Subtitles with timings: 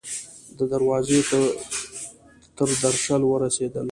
[0.57, 1.19] د دروازې
[2.57, 3.87] تر درشل ورسیدل